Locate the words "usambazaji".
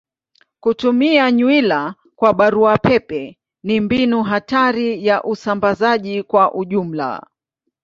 5.23-6.23